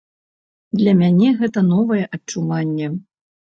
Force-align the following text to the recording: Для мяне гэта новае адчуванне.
Для 0.79 0.93
мяне 1.01 1.29
гэта 1.43 1.65
новае 1.69 2.01
адчуванне. 2.19 2.93